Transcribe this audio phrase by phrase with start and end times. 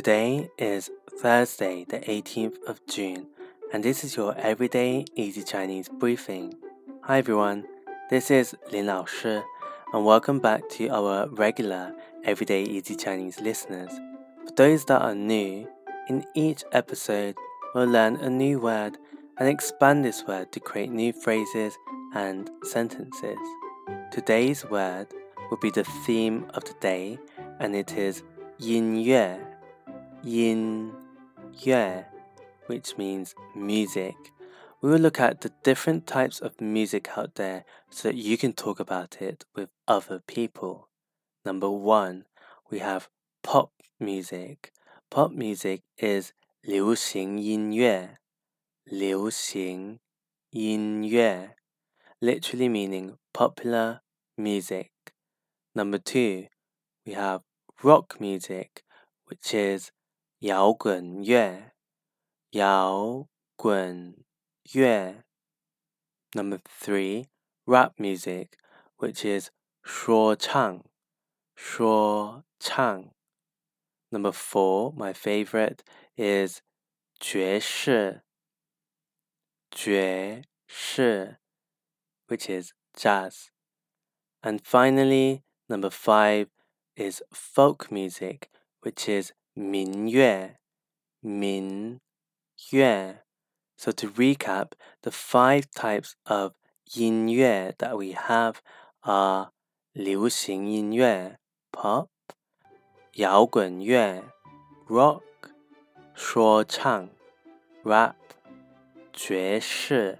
[0.00, 3.26] Today is Thursday, the 18th of June,
[3.70, 6.54] and this is your everyday easy Chinese briefing.
[7.02, 7.66] Hi everyone,
[8.08, 9.42] this is Lin Lao Shi,
[9.92, 11.92] and welcome back to our regular
[12.24, 13.90] everyday easy Chinese listeners.
[14.46, 15.68] For those that are new,
[16.08, 17.36] in each episode,
[17.74, 18.96] we'll learn a new word
[19.36, 21.76] and expand this word to create new phrases
[22.14, 23.36] and sentences.
[24.10, 25.08] Today's word
[25.50, 27.18] will be the theme of the day,
[27.58, 28.22] and it is
[28.58, 29.38] yin yue,
[30.23, 30.93] yin
[31.59, 32.05] yue,
[32.67, 34.15] which means music.
[34.81, 38.53] We will look at the different types of music out there so that you can
[38.53, 40.89] talk about it with other people.
[41.43, 42.25] Number one,
[42.69, 43.09] we have
[43.43, 44.71] pop music.
[45.09, 48.17] Pop music is 流行音乐，
[48.83, 49.99] 流行
[50.49, 51.55] 音乐
[52.19, 53.99] literally meaning popular
[54.35, 54.89] music.
[55.73, 56.47] Number two,
[57.05, 57.41] we have
[57.83, 58.83] rock music,
[59.25, 59.91] which is
[60.39, 61.73] 摇滚乐，
[62.51, 64.23] 摇滚
[64.73, 65.23] 乐
[66.33, 67.27] Number three,
[67.65, 68.57] rap music,
[68.97, 69.49] which is
[69.83, 70.83] 说唱，
[71.55, 73.13] 说唱
[74.09, 75.79] Number four, my favorite,
[76.15, 76.61] is
[77.19, 78.21] 爵士，
[79.71, 81.37] 爵士
[82.27, 83.49] which is jazz.
[84.41, 86.49] And finally, number five
[86.95, 88.49] is folk music,
[88.81, 90.57] which is 民乐,
[91.19, 91.99] 民
[92.71, 93.23] 乐.
[93.77, 96.53] So to recap, the five types of
[96.93, 98.55] 音乐 that we have
[99.01, 99.49] are
[99.93, 101.39] 流行音乐
[101.71, 102.07] pop,
[103.13, 104.23] 摇滚乐
[104.87, 105.21] rock,
[106.13, 107.09] 说唱
[107.83, 108.15] rap,
[109.13, 110.19] 爵士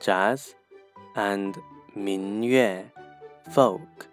[0.00, 0.52] jazz,
[1.14, 1.54] and
[1.96, 2.90] Minyue
[3.50, 4.08] folk.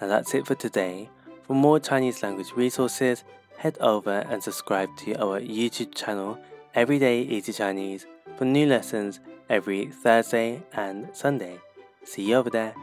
[0.00, 1.08] Now that's it for today.
[1.46, 3.24] For more Chinese language resources,
[3.61, 6.35] head over and subscribe to our YouTube channel
[6.73, 9.19] Everyday Easy Chinese for new lessons
[9.51, 11.59] every Thursday and Sunday.
[12.03, 12.73] See you over there.